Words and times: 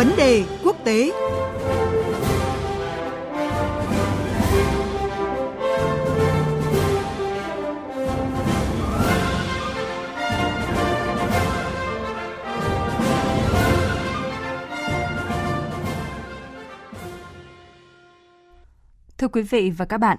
Vấn 0.00 0.16
đề 0.16 0.44
quốc 0.64 0.76
tế 0.84 1.12
Thưa 19.18 19.28
quý 19.28 19.42
vị 19.42 19.70
và 19.70 19.84
các 19.84 19.98
bạn, 19.98 20.18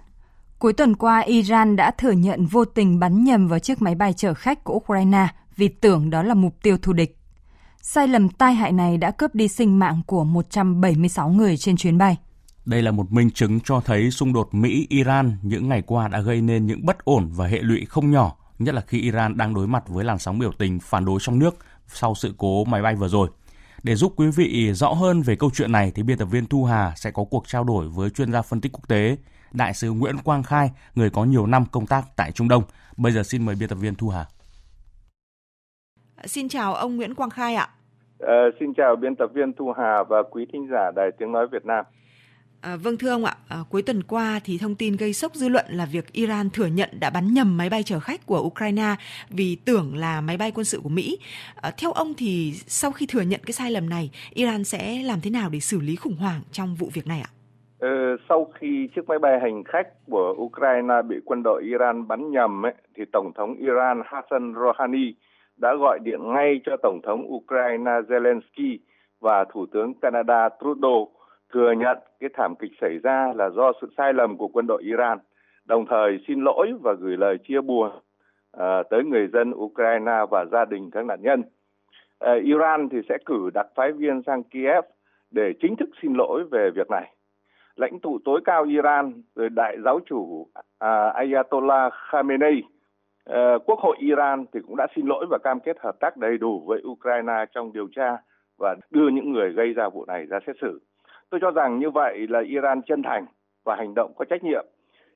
cuối 0.60 0.74
tuần 0.74 0.96
qua 0.96 1.20
Iran 1.20 1.76
đã 1.76 1.92
thừa 1.92 2.12
nhận 2.12 2.46
vô 2.46 2.66
tình 2.66 3.00
bắn 3.00 3.24
nhầm 3.24 3.48
vào 3.48 3.60
chiếc 3.60 3.82
máy 3.82 3.96
bay 3.96 4.14
chở 4.14 4.34
khách 4.34 4.64
của 4.64 4.74
Ukraine 4.74 5.28
vì 5.56 5.68
tưởng 5.68 6.10
đó 6.10 6.24
là 6.24 6.34
mục 6.34 6.56
tiêu 6.62 6.78
thù 6.78 6.94
địch. 6.94 7.21
Sai 7.84 8.08
lầm 8.08 8.30
tai 8.30 8.54
hại 8.54 8.72
này 8.72 8.98
đã 8.98 9.12
cướp 9.12 9.36
đi 9.36 9.48
sinh 9.48 9.80
mạng 9.80 10.02
của 10.06 10.24
176 10.24 11.30
người 11.30 11.58
trên 11.58 11.78
chuyến 11.78 11.98
bay. 11.98 12.18
Đây 12.66 12.82
là 12.82 12.92
một 12.92 13.12
minh 13.12 13.32
chứng 13.32 13.60
cho 13.60 13.82
thấy 13.86 14.12
xung 14.12 14.34
đột 14.34 14.54
Mỹ-Iran 14.54 15.38
những 15.42 15.70
ngày 15.70 15.82
qua 15.82 16.08
đã 16.08 16.20
gây 16.22 16.42
nên 16.42 16.66
những 16.66 16.86
bất 16.86 17.06
ổn 17.06 17.30
và 17.32 17.48
hệ 17.48 17.60
lụy 17.62 17.86
không 17.86 18.12
nhỏ, 18.12 18.38
nhất 18.60 18.76
là 18.76 18.82
khi 18.82 19.02
Iran 19.02 19.38
đang 19.38 19.54
đối 19.54 19.68
mặt 19.68 19.84
với 19.88 20.06
làn 20.06 20.20
sóng 20.20 20.40
biểu 20.40 20.52
tình 20.52 20.80
phản 20.80 21.06
đối 21.06 21.20
trong 21.22 21.40
nước 21.40 21.58
sau 21.88 22.16
sự 22.16 22.36
cố 22.38 22.66
máy 22.66 22.82
bay 22.82 22.96
vừa 22.96 23.08
rồi. 23.08 23.30
Để 23.84 23.96
giúp 23.96 24.14
quý 24.16 24.28
vị 24.28 24.74
rõ 24.74 24.94
hơn 24.94 25.22
về 25.22 25.36
câu 25.36 25.50
chuyện 25.54 25.72
này 25.72 25.92
thì 25.96 26.04
biên 26.04 26.18
tập 26.18 26.26
viên 26.26 26.46
Thu 26.46 26.66
Hà 26.66 26.94
sẽ 26.96 27.12
có 27.12 27.24
cuộc 27.24 27.48
trao 27.48 27.64
đổi 27.64 27.90
với 27.90 28.10
chuyên 28.10 28.32
gia 28.32 28.42
phân 28.42 28.62
tích 28.62 28.72
quốc 28.72 28.88
tế, 28.88 29.18
đại 29.52 29.74
sứ 29.74 29.92
Nguyễn 29.92 30.18
Quang 30.18 30.44
Khai, 30.44 30.72
người 30.96 31.10
có 31.10 31.26
nhiều 31.26 31.46
năm 31.48 31.66
công 31.66 31.88
tác 31.88 32.16
tại 32.16 32.32
Trung 32.32 32.48
Đông. 32.48 32.64
Bây 32.98 33.12
giờ 33.12 33.24
xin 33.24 33.46
mời 33.46 33.56
biên 33.56 33.70
tập 33.70 33.76
viên 33.76 33.96
Thu 33.96 34.10
Hà. 34.10 34.26
Xin 36.26 36.50
chào 36.50 36.74
ông 36.74 36.96
Nguyễn 36.96 37.16
Quang 37.16 37.30
Khai 37.30 37.56
ạ. 37.56 37.68
À, 38.20 38.42
xin 38.60 38.74
chào 38.74 38.96
biên 38.96 39.16
tập 39.16 39.30
viên 39.34 39.54
Thu 39.54 39.74
Hà 39.78 40.04
và 40.04 40.24
quý 40.32 40.46
thính 40.54 40.68
giả 40.72 40.92
Đài 40.96 41.12
Tiếng 41.18 41.32
Nói 41.32 41.48
Việt 41.48 41.66
Nam. 41.66 41.86
À, 42.62 42.76
vâng 42.76 42.98
thưa 42.98 43.10
ông 43.10 43.26
ạ, 43.26 43.36
à, 43.50 43.58
cuối 43.70 43.82
tuần 43.82 44.04
qua 44.04 44.40
thì 44.44 44.58
thông 44.58 44.76
tin 44.76 44.96
gây 44.96 45.14
sốc 45.14 45.36
dư 45.36 45.50
luận 45.50 45.66
là 45.70 45.86
việc 45.86 46.14
Iran 46.14 46.50
thừa 46.50 46.66
nhận 46.66 46.90
đã 47.00 47.10
bắn 47.10 47.34
nhầm 47.34 47.58
máy 47.58 47.70
bay 47.70 47.84
chở 47.84 48.00
khách 48.00 48.26
của 48.26 48.42
Ukraine 48.42 48.96
vì 49.30 49.58
tưởng 49.66 49.96
là 49.96 50.22
máy 50.22 50.38
bay 50.38 50.52
quân 50.56 50.66
sự 50.66 50.80
của 50.84 50.90
Mỹ. 50.90 51.18
À, 51.62 51.72
theo 51.78 51.92
ông 51.92 52.14
thì 52.18 52.54
sau 52.54 52.92
khi 52.92 53.06
thừa 53.10 53.22
nhận 53.22 53.40
cái 53.46 53.54
sai 53.54 53.72
lầm 53.72 53.90
này, 53.90 54.12
Iran 54.34 54.64
sẽ 54.64 55.02
làm 55.04 55.22
thế 55.24 55.30
nào 55.30 55.50
để 55.50 55.60
xử 55.60 55.80
lý 55.80 55.96
khủng 55.96 56.16
hoảng 56.16 56.42
trong 56.52 56.76
vụ 56.76 56.90
việc 56.94 57.08
này 57.08 57.22
ạ? 57.22 57.32
Ừ, 57.80 58.18
sau 58.30 58.52
khi 58.60 58.90
chiếc 58.96 59.08
máy 59.08 59.20
bay 59.20 59.40
hành 59.42 59.64
khách 59.64 59.88
của 60.10 60.36
Ukraine 60.38 61.02
bị 61.08 61.16
quân 61.26 61.44
đội 61.44 61.64
Iran 61.64 62.08
bắn 62.08 62.32
nhầm 62.32 62.66
ấy, 62.66 62.74
thì 62.98 63.04
Tổng 63.14 63.32
thống 63.36 63.56
Iran 63.56 64.02
Hassan 64.06 64.54
Rouhani 64.54 65.14
đã 65.62 65.76
gọi 65.76 66.00
điện 66.00 66.20
ngay 66.34 66.62
cho 66.66 66.78
Tổng 66.78 67.00
thống 67.04 67.34
Ukraine 67.34 67.92
Zelensky 67.92 68.78
và 69.20 69.46
Thủ 69.46 69.66
tướng 69.66 69.94
Canada 69.94 70.50
Trudeau 70.62 71.12
thừa 71.54 71.72
nhận 71.72 71.98
cái 72.20 72.30
thảm 72.34 72.56
kịch 72.56 72.72
xảy 72.82 72.98
ra 73.04 73.34
là 73.36 73.50
do 73.50 73.72
sự 73.82 73.88
sai 73.98 74.14
lầm 74.14 74.38
của 74.38 74.48
quân 74.48 74.68
đội 74.68 74.84
Iran, 74.84 75.18
đồng 75.66 75.86
thời 75.86 76.20
xin 76.28 76.42
lỗi 76.42 76.74
và 76.82 76.94
gửi 76.94 77.18
lời 77.18 77.38
chia 77.38 77.62
buồn 77.62 77.92
uh, 78.58 78.62
tới 78.90 79.04
người 79.04 79.28
dân 79.28 79.52
Ukraine 79.56 80.26
và 80.32 80.46
gia 80.52 80.66
đình 80.66 80.92
các 80.92 81.06
nạn 81.06 81.22
nhân. 81.22 81.44
Uh, 82.26 82.44
Iran 82.44 82.90
thì 82.90 82.98
sẽ 83.10 83.18
cử 83.26 83.50
đặc 83.54 83.68
phái 83.76 83.92
viên 83.92 84.22
sang 84.26 84.44
Kiev 84.44 84.84
để 85.32 85.54
chính 85.62 85.76
thức 85.76 85.90
xin 86.02 86.14
lỗi 86.14 86.44
về 86.52 86.70
việc 86.76 86.90
này. 86.90 87.16
Lãnh 87.76 88.00
tụ 88.00 88.20
tối 88.26 88.42
cao 88.46 88.64
Iran 88.64 89.22
rồi 89.36 89.50
đại 89.50 89.78
giáo 89.84 90.00
chủ 90.06 90.18
uh, 90.18 91.14
Ayatollah 91.14 91.94
Khamenei 91.94 92.62
Ờ, 93.24 93.60
Quốc 93.66 93.80
hội 93.80 93.96
Iran 94.00 94.46
thì 94.54 94.60
cũng 94.68 94.76
đã 94.76 94.88
xin 94.96 95.06
lỗi 95.06 95.26
và 95.30 95.38
cam 95.44 95.60
kết 95.60 95.78
hợp 95.80 96.00
tác 96.00 96.18
đầy 96.18 96.38
đủ 96.38 96.64
với 96.68 96.82
Ukraine 96.88 97.46
trong 97.54 97.74
điều 97.74 97.88
tra 97.96 98.18
và 98.60 98.76
đưa 98.90 99.10
những 99.10 99.32
người 99.32 99.52
gây 99.52 99.74
ra 99.74 99.90
vụ 99.90 100.06
này 100.06 100.26
ra 100.26 100.40
xét 100.48 100.56
xử. 100.62 100.80
Tôi 101.30 101.40
cho 101.42 101.52
rằng 101.52 101.80
như 101.80 101.90
vậy 101.90 102.28
là 102.30 102.42
Iran 102.42 102.82
chân 102.82 103.04
thành 103.04 103.26
và 103.66 103.76
hành 103.76 103.94
động 103.94 104.14
có 104.16 104.26
trách 104.26 104.44
nhiệm. 104.44 104.66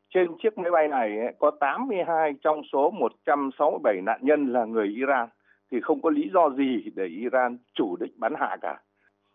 Trên 0.09 0.27
chiếc 0.43 0.57
máy 0.57 0.71
bay 0.71 0.87
này 0.87 1.33
có 1.39 1.51
82 1.59 2.33
trong 2.43 2.61
số 2.73 2.91
167 2.91 4.01
nạn 4.01 4.19
nhân 4.21 4.53
là 4.53 4.65
người 4.65 4.87
Iran 4.87 5.29
thì 5.71 5.81
không 5.81 6.01
có 6.01 6.09
lý 6.09 6.29
do 6.33 6.49
gì 6.49 6.91
để 6.95 7.05
Iran 7.05 7.57
chủ 7.73 7.95
định 7.99 8.11
bắn 8.17 8.33
hạ 8.37 8.57
cả. 8.61 8.79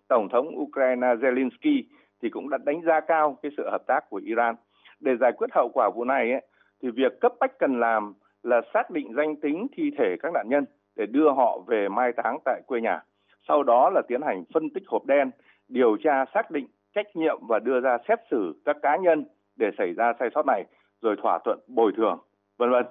Tổng 0.08 0.28
thống 0.28 0.48
Ukraine 0.58 1.06
Zelensky 1.06 1.82
thì 2.22 2.28
cũng 2.30 2.50
đã 2.50 2.58
đánh 2.64 2.82
giá 2.82 3.00
cao 3.00 3.38
cái 3.42 3.52
sự 3.56 3.70
hợp 3.70 3.82
tác 3.86 4.00
của 4.10 4.20
Iran. 4.24 4.54
Để 5.00 5.16
giải 5.20 5.32
quyết 5.32 5.50
hậu 5.52 5.68
quả 5.74 5.90
vụ 5.94 6.04
này 6.04 6.32
ấy, 6.32 6.42
thì 6.82 6.90
việc 6.90 7.20
cấp 7.20 7.32
bách 7.40 7.58
cần 7.58 7.80
làm 7.80 8.14
là 8.42 8.60
xác 8.74 8.90
định 8.90 9.14
danh 9.16 9.36
tính 9.36 9.66
thi 9.76 9.90
thể 9.98 10.16
các 10.22 10.32
nạn 10.32 10.48
nhân 10.48 10.64
để 10.96 11.06
đưa 11.06 11.30
họ 11.30 11.58
về 11.66 11.88
mai 11.88 12.12
táng 12.12 12.38
tại 12.44 12.62
quê 12.66 12.80
nhà. 12.80 13.02
Sau 13.48 13.62
đó 13.62 13.90
là 13.94 14.02
tiến 14.08 14.22
hành 14.22 14.44
phân 14.54 14.70
tích 14.70 14.82
hộp 14.86 15.06
đen 15.06 15.30
điều 15.68 15.96
tra 15.96 16.24
xác 16.34 16.50
định 16.50 16.66
trách 16.94 17.16
nhiệm 17.16 17.46
và 17.48 17.58
đưa 17.58 17.80
ra 17.80 17.98
xét 18.08 18.18
xử 18.30 18.62
các 18.64 18.76
cá 18.82 18.96
nhân 18.96 19.24
để 19.56 19.70
xảy 19.78 19.92
ra 19.92 20.12
sai 20.18 20.28
sót 20.34 20.46
này 20.46 20.64
rồi 21.02 21.16
thỏa 21.22 21.38
thuận 21.44 21.58
bồi 21.68 21.92
thường 21.96 22.18
vân 22.58 22.70
vân 22.70 22.86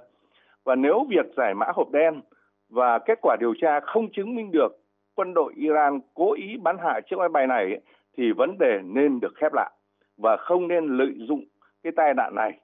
và 0.64 0.76
nếu 0.76 1.06
việc 1.10 1.26
giải 1.38 1.54
mã 1.54 1.66
hộp 1.76 1.92
đen 1.92 2.22
và 2.70 3.00
kết 3.00 3.20
quả 3.22 3.36
điều 3.40 3.54
tra 3.62 3.80
không 3.80 4.12
chứng 4.12 4.36
minh 4.36 4.52
được 4.52 4.68
quân 5.16 5.34
đội 5.34 5.54
Iran 5.56 6.00
cố 6.14 6.34
ý 6.34 6.58
bắn 6.58 6.78
hạ 6.78 7.00
chiếc 7.10 7.16
máy 7.20 7.30
bay 7.30 7.48
này 7.48 7.82
thì 8.18 8.32
vấn 8.38 8.58
đề 8.60 8.80
nên 8.84 9.20
được 9.20 9.34
khép 9.36 9.54
lại 9.54 9.72
và 10.18 10.38
không 10.38 10.68
nên 10.68 10.98
lợi 10.98 11.14
dụng 11.18 11.46
cái 11.84 11.94
tai 11.96 12.14
nạn 12.14 12.36
này 12.36 12.60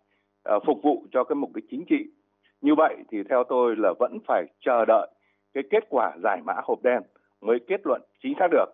uh, 0.55 0.63
phục 0.65 0.77
vụ 0.83 1.05
cho 1.11 1.23
cái 1.23 1.35
mục 1.35 1.49
đích 1.55 1.65
chính 1.69 1.85
trị. 1.85 2.05
Như 2.61 2.75
vậy 2.75 2.95
thì 3.11 3.17
theo 3.29 3.43
tôi 3.49 3.75
là 3.77 3.93
vẫn 3.99 4.17
phải 4.27 4.43
chờ 4.59 4.85
đợi 4.85 5.07
cái 5.53 5.63
kết 5.69 5.83
quả 5.89 6.17
giải 6.23 6.41
mã 6.45 6.53
hộp 6.63 6.83
đen 6.83 7.01
mới 7.41 7.59
kết 7.67 7.81
luận 7.83 8.01
chính 8.23 8.33
xác 8.39 8.47
được. 8.51 8.65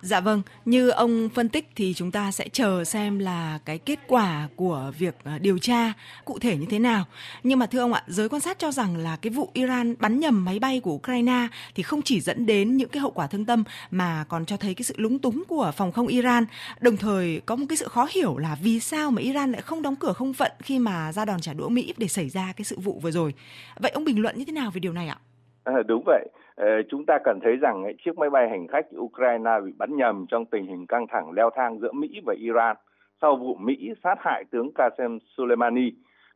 Dạ 0.00 0.20
vâng, 0.20 0.42
như 0.64 0.88
ông 0.88 1.28
phân 1.34 1.48
tích 1.48 1.68
thì 1.76 1.94
chúng 1.94 2.10
ta 2.10 2.32
sẽ 2.32 2.48
chờ 2.48 2.84
xem 2.84 3.18
là 3.18 3.58
cái 3.64 3.78
kết 3.78 3.98
quả 4.06 4.48
của 4.56 4.92
việc 4.98 5.14
ờ, 5.24 5.38
điều 5.38 5.58
tra 5.58 5.92
cụ 6.24 6.38
thể 6.38 6.56
như 6.56 6.66
thế 6.70 6.78
nào. 6.78 7.04
Nhưng 7.42 7.58
mà 7.58 7.66
thưa 7.66 7.78
ông 7.78 7.92
ạ, 7.92 8.02
giới 8.06 8.28
quan 8.28 8.40
sát 8.40 8.58
cho 8.58 8.72
rằng 8.72 8.96
là 8.96 9.16
cái 9.16 9.30
vụ 9.30 9.50
Iran 9.52 9.94
bắn 9.98 10.20
nhầm 10.20 10.44
máy 10.44 10.58
bay 10.58 10.80
của 10.80 10.92
Ukraine 10.92 11.48
thì 11.74 11.82
không 11.82 12.02
chỉ 12.02 12.20
dẫn 12.20 12.46
đến 12.46 12.76
những 12.76 12.88
cái 12.88 13.00
hậu 13.00 13.10
quả 13.10 13.26
thương 13.26 13.44
tâm 13.44 13.64
mà 13.90 14.24
còn 14.28 14.46
cho 14.46 14.56
thấy 14.56 14.74
cái 14.74 14.82
sự 14.82 14.94
lúng 14.96 15.18
túng 15.18 15.42
của 15.48 15.72
phòng 15.76 15.92
không 15.92 16.06
Iran. 16.06 16.44
Đồng 16.80 16.96
thời 16.96 17.40
có 17.46 17.56
một 17.56 17.66
cái 17.68 17.76
sự 17.76 17.88
khó 17.88 18.08
hiểu 18.10 18.38
là 18.38 18.56
vì 18.62 18.80
sao 18.80 19.10
mà 19.10 19.22
Iran 19.22 19.52
lại 19.52 19.62
không 19.62 19.82
đóng 19.82 19.96
cửa 19.96 20.12
không 20.12 20.34
phận 20.34 20.52
khi 20.62 20.78
mà 20.78 21.12
ra 21.12 21.24
đòn 21.24 21.40
trả 21.40 21.52
đũa 21.52 21.68
Mỹ 21.68 21.94
để 21.96 22.08
xảy 22.08 22.28
ra 22.28 22.52
cái 22.56 22.64
sự 22.64 22.78
vụ 22.78 23.00
vừa 23.02 23.10
rồi. 23.10 23.34
Vậy 23.80 23.90
ông 23.90 24.04
bình 24.04 24.22
luận 24.22 24.38
như 24.38 24.44
thế 24.44 24.52
nào 24.52 24.70
về 24.70 24.80
điều 24.80 24.92
này 24.92 25.08
ạ? 25.08 25.18
À, 25.64 25.82
đúng 25.86 26.02
vậy 26.06 26.28
ờ, 26.54 26.66
chúng 26.88 27.06
ta 27.06 27.18
cần 27.24 27.38
thấy 27.42 27.56
rằng 27.56 27.84
ấy, 27.84 27.94
chiếc 28.04 28.18
máy 28.18 28.30
bay 28.30 28.48
hành 28.48 28.66
khách 28.66 28.86
Ukraine 28.96 29.50
bị 29.64 29.72
bắn 29.78 29.96
nhầm 29.96 30.26
trong 30.28 30.46
tình 30.46 30.66
hình 30.66 30.86
căng 30.86 31.06
thẳng 31.06 31.32
leo 31.32 31.50
thang 31.50 31.78
giữa 31.78 31.92
Mỹ 31.92 32.20
và 32.26 32.34
Iran 32.38 32.76
sau 33.20 33.36
vụ 33.36 33.54
Mỹ 33.54 33.90
sát 34.04 34.14
hại 34.20 34.44
tướng 34.50 34.70
Qasem 34.74 35.18
Soleimani. 35.36 35.90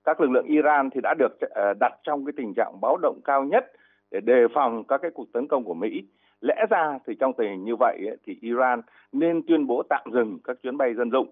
Các 0.04 0.20
lực 0.20 0.31
lượng 0.31 0.47
Iran 0.47 0.91
thì 0.91 1.00
đã 1.03 1.15
được 1.19 1.41
ờ, 1.41 1.75
đặt 1.81 1.92
trong 2.03 2.25
cái 2.25 2.32
tình 2.36 2.54
trạng 2.54 2.81
báo 2.81 2.97
động 3.03 3.20
cao 3.25 3.44
nhất 3.44 3.72
để 4.10 4.20
đề 4.20 4.47
phòng 4.54 4.84
các 4.84 4.98
cái 5.03 5.10
cuộc 5.15 5.32
tấn 5.32 5.48
công 5.48 5.65
của 5.65 5.75
Mỹ. 5.75 6.03
Lẽ 6.41 6.66
ra 6.70 6.98
thì 7.06 7.15
trong 7.20 7.32
tình 7.32 7.50
hình 7.50 7.65
như 7.65 7.76
vậy 7.76 7.98
ấy, 8.09 8.16
thì 8.26 8.38
Iran 8.41 8.82
nên 9.12 9.42
tuyên 9.47 9.66
bố 9.66 9.82
tạm 9.88 10.04
dừng 10.12 10.38
các 10.44 10.56
chuyến 10.62 10.76
bay 10.76 10.94
dân 10.94 11.10
dụng. 11.10 11.28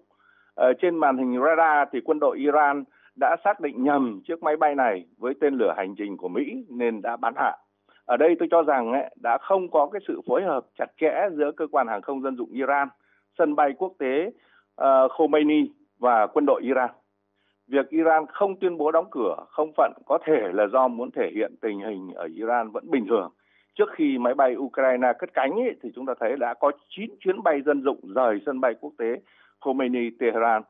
Trên 0.81 0.95
màn 0.95 1.17
hình 1.17 1.41
radar 1.41 1.87
thì 1.91 2.01
quân 2.05 2.19
đội 2.19 2.37
Iran 2.37 2.83
đã 3.19 3.35
xác 3.43 3.59
định 3.59 3.83
nhầm 3.83 4.21
chiếc 4.27 4.43
máy 4.43 4.57
bay 4.57 4.75
này 4.75 5.05
với 5.17 5.33
tên 5.41 5.53
lửa 5.53 5.73
hành 5.77 5.95
trình 5.95 6.17
của 6.17 6.27
Mỹ 6.27 6.65
nên 6.69 7.01
đã 7.01 7.17
bắn 7.17 7.33
hạ 7.37 7.57
ở 8.05 8.17
đây 8.17 8.35
tôi 8.39 8.47
cho 8.51 8.63
rằng 8.63 8.91
ấy, 8.93 9.15
đã 9.23 9.37
không 9.37 9.71
có 9.71 9.89
cái 9.91 10.01
sự 10.07 10.21
phối 10.27 10.43
hợp 10.43 10.65
chặt 10.77 10.91
chẽ 10.97 11.29
giữa 11.31 11.51
cơ 11.51 11.67
quan 11.71 11.87
hàng 11.87 12.01
không 12.01 12.21
dân 12.21 12.37
dụng 12.37 12.49
Iran, 12.51 12.87
sân 13.37 13.55
bay 13.55 13.73
quốc 13.77 13.93
tế 13.99 14.31
uh, 14.81 15.11
Khomeini 15.11 15.71
và 15.99 16.27
quân 16.27 16.45
đội 16.45 16.61
Iran. 16.63 16.89
Việc 17.67 17.89
Iran 17.89 18.25
không 18.27 18.59
tuyên 18.59 18.77
bố 18.77 18.91
đóng 18.91 19.05
cửa 19.11 19.35
không 19.49 19.71
phận 19.77 19.93
có 20.05 20.17
thể 20.25 20.51
là 20.53 20.67
do 20.67 20.87
muốn 20.87 21.11
thể 21.11 21.31
hiện 21.35 21.55
tình 21.61 21.79
hình 21.79 22.11
ở 22.15 22.27
Iran 22.35 22.71
vẫn 22.71 22.91
bình 22.91 23.05
thường. 23.07 23.31
Trước 23.75 23.89
khi 23.95 24.17
máy 24.17 24.33
bay 24.33 24.55
Ukraine 24.55 25.13
cất 25.19 25.33
cánh 25.33 25.51
ấy, 25.51 25.75
thì 25.83 25.91
chúng 25.95 26.05
ta 26.05 26.13
thấy 26.19 26.35
đã 26.39 26.53
có 26.53 26.71
9 26.89 27.15
chuyến 27.19 27.43
bay 27.43 27.61
dân 27.61 27.83
dụng 27.83 27.99
rời 28.15 28.39
sân 28.45 28.61
bay 28.61 28.73
quốc 28.81 28.93
tế 28.97 29.21
Khomeini 29.59 30.09
Tehran. 30.19 30.61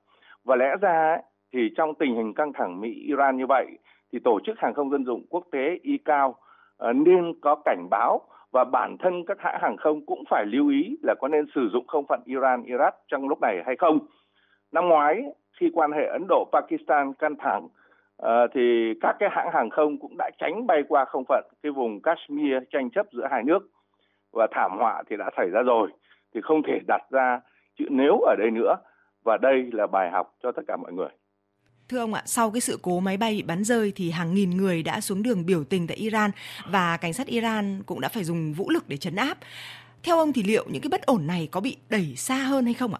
Và 0.43 0.55
lẽ 0.55 0.75
ra 0.81 1.13
ấy, 1.13 1.23
thì 1.53 1.59
trong 1.77 1.95
tình 1.95 2.15
hình 2.15 2.33
căng 2.33 2.53
thẳng 2.53 2.81
Mỹ-Iran 2.81 3.37
như 3.37 3.45
vậy 3.49 3.65
thì 4.13 4.19
Tổ 4.23 4.39
chức 4.45 4.59
Hàng 4.59 4.73
không 4.73 4.89
Dân 4.91 5.05
dụng 5.05 5.25
Quốc 5.29 5.43
tế 5.51 5.79
ICAO 5.83 6.35
Ờ, 6.77 6.93
nên 6.93 7.33
có 7.41 7.55
cảnh 7.65 7.87
báo 7.89 8.21
và 8.51 8.63
bản 8.63 8.97
thân 8.99 9.25
các 9.27 9.37
hãng 9.39 9.59
hàng 9.61 9.77
không 9.77 10.05
cũng 10.05 10.23
phải 10.29 10.45
lưu 10.45 10.69
ý 10.69 10.97
là 11.03 11.15
có 11.19 11.27
nên 11.27 11.45
sử 11.55 11.69
dụng 11.73 11.87
không 11.87 12.05
phận 12.09 12.21
Iran, 12.25 12.63
Iraq 12.63 12.91
trong 13.07 13.27
lúc 13.27 13.41
này 13.41 13.63
hay 13.65 13.75
không. 13.75 13.99
Năm 14.71 14.87
ngoái, 14.87 15.23
khi 15.59 15.69
quan 15.73 15.91
hệ 15.91 16.05
Ấn 16.05 16.25
Độ, 16.29 16.49
Pakistan 16.51 17.13
căng 17.13 17.35
thẳng 17.35 17.67
ờ, 18.17 18.47
thì 18.53 18.93
các 19.01 19.15
cái 19.19 19.29
hãng 19.31 19.49
hàng 19.53 19.69
không 19.69 19.97
cũng 19.99 20.15
đã 20.17 20.29
tránh 20.37 20.67
bay 20.67 20.83
qua 20.87 21.05
không 21.05 21.23
phận 21.27 21.45
cái 21.63 21.71
vùng 21.71 22.01
Kashmir 22.01 22.53
tranh 22.71 22.89
chấp 22.89 23.05
giữa 23.11 23.27
hai 23.31 23.43
nước 23.43 23.59
và 24.33 24.47
thảm 24.51 24.77
họa 24.77 25.03
thì 25.09 25.15
đã 25.17 25.29
xảy 25.37 25.49
ra 25.49 25.61
rồi 25.61 25.89
thì 26.33 26.41
không 26.41 26.61
thể 26.63 26.79
đặt 26.87 27.01
ra 27.11 27.39
chữ 27.77 27.85
nếu 27.89 28.19
ở 28.19 28.35
đây 28.39 28.51
nữa 28.51 28.75
và 29.25 29.37
đây 29.37 29.69
là 29.73 29.87
bài 29.87 30.11
học 30.11 30.33
cho 30.43 30.51
tất 30.51 30.61
cả 30.67 30.77
mọi 30.77 30.93
người. 30.93 31.09
Thưa 31.89 31.99
ông 31.99 32.13
ạ, 32.13 32.21
sau 32.25 32.51
cái 32.51 32.61
sự 32.61 32.77
cố 32.81 32.99
máy 32.99 33.17
bay 33.17 33.31
bị 33.31 33.43
bắn 33.43 33.63
rơi 33.63 33.93
thì 33.95 34.11
hàng 34.11 34.33
nghìn 34.33 34.49
người 34.49 34.83
đã 34.83 35.01
xuống 35.01 35.23
đường 35.23 35.45
biểu 35.45 35.63
tình 35.63 35.87
tại 35.87 35.97
Iran 35.97 36.31
và 36.71 36.97
cảnh 36.97 37.13
sát 37.13 37.27
Iran 37.27 37.83
cũng 37.85 38.01
đã 38.01 38.09
phải 38.09 38.23
dùng 38.23 38.53
vũ 38.53 38.69
lực 38.69 38.83
để 38.87 38.97
chấn 38.97 39.15
áp. 39.15 39.37
Theo 40.03 40.17
ông 40.17 40.33
thì 40.33 40.43
liệu 40.43 40.65
những 40.71 40.81
cái 40.81 40.89
bất 40.89 41.05
ổn 41.05 41.27
này 41.27 41.47
có 41.51 41.61
bị 41.61 41.77
đẩy 41.89 42.13
xa 42.15 42.35
hơn 42.35 42.65
hay 42.65 42.73
không 42.73 42.93
ạ? 42.93 42.99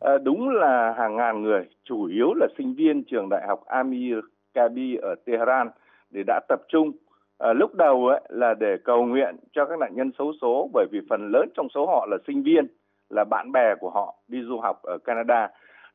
À, 0.00 0.12
đúng 0.22 0.48
là 0.48 0.94
hàng 0.98 1.16
ngàn 1.16 1.42
người, 1.42 1.64
chủ 1.84 2.04
yếu 2.04 2.34
là 2.34 2.46
sinh 2.58 2.74
viên 2.74 3.04
trường 3.04 3.28
đại 3.28 3.46
học 3.48 3.64
Amir 3.66 4.16
Kabi 4.54 4.96
ở 5.02 5.14
Tehran 5.24 5.70
để 6.10 6.22
đã 6.26 6.40
tập 6.48 6.60
trung 6.68 6.92
à, 7.38 7.52
lúc 7.52 7.74
đầu 7.74 8.06
ấy, 8.06 8.20
là 8.28 8.54
để 8.54 8.76
cầu 8.84 9.04
nguyện 9.04 9.36
cho 9.52 9.64
các 9.66 9.78
nạn 9.78 9.92
nhân 9.94 10.10
xấu 10.18 10.32
số 10.40 10.70
bởi 10.74 10.86
vì 10.92 10.98
phần 11.10 11.30
lớn 11.32 11.48
trong 11.56 11.68
số 11.74 11.86
họ 11.86 12.06
là 12.10 12.16
sinh 12.26 12.42
viên, 12.42 12.66
là 13.10 13.24
bạn 13.24 13.52
bè 13.52 13.74
của 13.80 13.90
họ 13.90 14.14
đi 14.28 14.38
du 14.48 14.60
học 14.60 14.82
ở 14.82 14.98
Canada. 15.04 15.48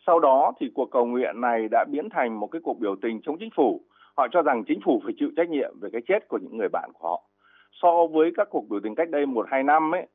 Sau 0.07 0.19
đó 0.19 0.53
thì 0.59 0.71
cuộc 0.75 0.91
cầu 0.91 1.05
nguyện 1.05 1.41
này 1.41 1.67
đã 1.71 1.85
biến 1.91 2.09
thành 2.09 2.39
một 2.39 2.47
cái 2.47 2.61
cuộc 2.63 2.79
biểu 2.79 2.95
tình 3.01 3.21
chống 3.21 3.37
chính 3.39 3.49
phủ. 3.55 3.81
Họ 4.17 4.27
cho 4.31 4.41
rằng 4.41 4.63
chính 4.67 4.79
phủ 4.85 5.01
phải 5.03 5.13
chịu 5.17 5.29
trách 5.35 5.49
nhiệm 5.49 5.79
về 5.81 5.89
cái 5.93 6.01
chết 6.07 6.27
của 6.27 6.37
những 6.41 6.57
người 6.57 6.69
bạn 6.69 6.91
của 6.93 7.09
họ. 7.09 7.21
So 7.81 8.07
với 8.07 8.31
các 8.37 8.47
cuộc 8.51 8.69
biểu 8.69 8.79
tình 8.83 8.95
cách 8.95 9.09
đây 9.09 9.25
một 9.25 9.45
hai 9.49 9.63
năm 9.63 9.95
ấy, 9.95 10.07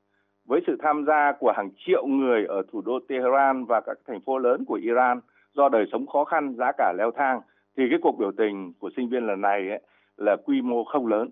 với 0.47 0.61
sự 0.67 0.77
tham 0.83 1.05
gia 1.07 1.33
của 1.33 1.53
hàng 1.57 1.71
triệu 1.87 2.07
người 2.07 2.45
ở 2.47 2.63
thủ 2.73 2.81
đô 2.81 2.99
Tehran 3.09 3.65
và 3.65 3.81
các 3.81 3.99
thành 4.07 4.21
phố 4.21 4.39
lớn 4.39 4.65
của 4.69 4.79
Iran 4.83 5.21
do 5.55 5.69
đời 5.69 5.85
sống 5.93 6.07
khó 6.07 6.25
khăn, 6.25 6.55
giá 6.59 6.73
cả 6.79 6.93
leo 6.99 7.11
thang, 7.11 7.41
thì 7.77 7.83
cái 7.91 7.99
cuộc 8.03 8.19
biểu 8.19 8.33
tình 8.37 8.73
của 8.79 8.91
sinh 8.97 9.09
viên 9.09 9.27
lần 9.27 9.41
này 9.41 9.69
ấy, 9.69 9.81
là 10.17 10.37
quy 10.45 10.63
mô 10.63 10.85
không 10.85 11.07
lớn, 11.07 11.31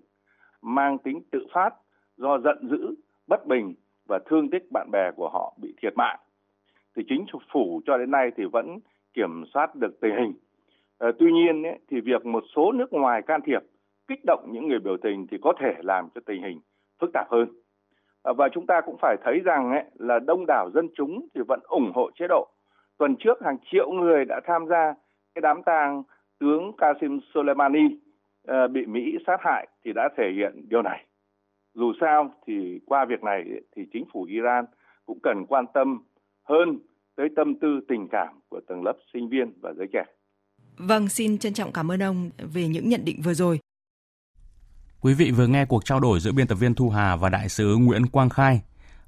mang 0.61 0.97
tính 0.97 1.21
tự 1.31 1.47
phát 1.53 1.69
do 2.17 2.39
giận 2.39 2.67
dữ, 2.69 2.95
bất 3.27 3.47
bình 3.47 3.73
và 4.09 4.19
thương 4.25 4.49
tích 4.49 4.71
bạn 4.71 4.89
bè 4.91 5.11
của 5.15 5.29
họ 5.29 5.53
bị 5.61 5.73
thiệt 5.81 5.93
mạng. 5.95 6.19
Thì 6.95 7.03
chính 7.07 7.25
phủ 7.51 7.81
cho 7.85 7.97
đến 7.97 8.11
nay 8.11 8.31
thì 8.37 8.43
vẫn 8.45 8.79
kiểm 9.13 9.43
soát 9.53 9.75
được 9.75 9.99
tình 10.01 10.15
hình. 10.15 10.33
À, 10.99 11.07
tuy 11.19 11.31
nhiên 11.31 11.63
ấy, 11.63 11.79
thì 11.89 12.01
việc 12.01 12.25
một 12.25 12.43
số 12.55 12.71
nước 12.71 12.93
ngoài 12.93 13.21
can 13.21 13.41
thiệp 13.45 13.61
kích 14.07 14.19
động 14.25 14.49
những 14.51 14.67
người 14.67 14.79
biểu 14.79 14.97
tình 14.97 15.27
thì 15.31 15.37
có 15.41 15.53
thể 15.59 15.73
làm 15.81 16.09
cho 16.15 16.21
tình 16.25 16.43
hình 16.43 16.59
phức 16.99 17.09
tạp 17.13 17.27
hơn. 17.31 17.47
À, 18.23 18.33
và 18.33 18.49
chúng 18.53 18.65
ta 18.65 18.81
cũng 18.81 18.97
phải 19.01 19.17
thấy 19.23 19.39
rằng 19.39 19.71
ấy, 19.71 19.83
là 19.99 20.19
đông 20.19 20.45
đảo 20.47 20.69
dân 20.73 20.87
chúng 20.95 21.27
thì 21.35 21.41
vẫn 21.47 21.59
ủng 21.63 21.91
hộ 21.95 22.11
chế 22.15 22.25
độ. 22.29 22.47
Tuần 22.97 23.15
trước 23.15 23.41
hàng 23.43 23.57
triệu 23.71 23.91
người 23.91 24.25
đã 24.25 24.41
tham 24.45 24.67
gia 24.67 24.93
cái 25.35 25.41
đám 25.41 25.63
tang 25.63 26.03
tướng 26.39 26.71
Qasim 26.77 27.19
Soleimani 27.33 27.85
uh, 27.85 28.71
bị 28.71 28.85
Mỹ 28.85 29.17
sát 29.27 29.37
hại 29.41 29.67
thì 29.83 29.93
đã 29.93 30.09
thể 30.17 30.31
hiện 30.35 30.69
điều 30.69 30.81
này. 30.81 31.05
Dù 31.73 31.93
sao 32.01 32.31
thì 32.47 32.79
qua 32.85 33.05
việc 33.05 33.23
này 33.23 33.43
thì 33.75 33.85
chính 33.93 34.05
phủ 34.13 34.23
Iran 34.23 34.65
cũng 35.05 35.19
cần 35.23 35.45
quan 35.45 35.65
tâm 35.73 35.99
hơn 36.49 36.79
tới 37.15 37.27
tâm 37.35 37.47
tư 37.61 37.67
tình 37.89 38.07
cảm 38.11 38.39
của 38.49 38.59
tầng 38.67 38.83
lớp 38.83 38.93
sinh 39.13 39.29
viên 39.29 39.53
và 39.61 39.73
giới 39.77 39.87
trẻ. 39.93 40.03
Vâng, 40.77 41.09
xin 41.09 41.37
trân 41.37 41.53
trọng 41.53 41.71
cảm 41.71 41.91
ơn 41.91 42.03
ông 42.03 42.29
về 42.53 42.67
những 42.67 42.89
nhận 42.89 43.05
định 43.05 43.21
vừa 43.21 43.33
rồi. 43.33 43.59
Quý 45.01 45.13
vị 45.13 45.31
vừa 45.31 45.47
nghe 45.47 45.65
cuộc 45.65 45.85
trao 45.85 45.99
đổi 45.99 46.19
giữa 46.19 46.31
biên 46.31 46.47
tập 46.47 46.55
viên 46.55 46.75
Thu 46.75 46.89
Hà 46.89 47.15
và 47.15 47.29
đại 47.29 47.49
sứ 47.49 47.75
Nguyễn 47.77 48.07
Quang 48.07 48.29
Khai 48.29 48.61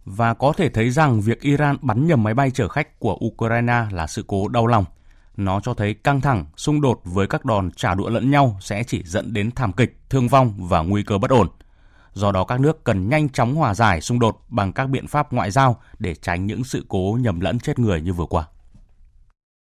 và 0.06 0.34
có 0.34 0.54
thể 0.54 0.70
thấy 0.70 0.90
rằng 0.90 1.22
việc 1.22 1.42
Iran 1.42 1.76
bắn 1.82 2.08
nhầm 2.08 2.24
máy 2.24 2.34
bay 2.34 2.52
chở 2.52 2.68
khách 2.68 3.00
của 3.00 3.18
Ukraine 3.26 3.86
là 3.92 4.08
sự 4.08 4.24
cố 4.28 4.48
đau 4.48 4.68
lòng. 4.68 4.86
Nó 5.38 5.60
cho 5.60 5.74
thấy 5.74 5.94
căng 5.94 6.22
thẳng, 6.22 6.46
xung 6.58 6.82
đột 6.82 7.02
với 7.04 7.28
các 7.28 7.46
đòn 7.46 7.72
trả 7.72 7.96
đũa 7.96 8.10
lẫn 8.10 8.32
nhau 8.32 8.58
sẽ 8.62 8.84
chỉ 8.84 9.04
dẫn 9.04 9.34
đến 9.34 9.52
thảm 9.52 9.72
kịch, 9.74 9.98
thương 10.10 10.28
vong 10.28 10.54
và 10.58 10.82
nguy 10.82 11.04
cơ 11.04 11.18
bất 11.18 11.32
ổn. 11.32 11.48
Do 12.18 12.32
đó 12.32 12.44
các 12.44 12.60
nước 12.60 12.84
cần 12.84 13.10
nhanh 13.10 13.30
chóng 13.30 13.56
hòa 13.56 13.74
giải 13.74 14.02
xung 14.02 14.20
đột 14.20 14.42
bằng 14.50 14.74
các 14.74 14.90
biện 14.90 15.08
pháp 15.08 15.34
ngoại 15.34 15.52
giao 15.52 15.82
để 16.00 16.16
tránh 16.16 16.46
những 16.46 16.64
sự 16.64 16.86
cố 16.90 17.18
nhầm 17.22 17.40
lẫn 17.40 17.60
chết 17.60 17.80
người 17.80 18.02
như 18.02 18.14
vừa 18.14 18.26
qua. 18.26 18.48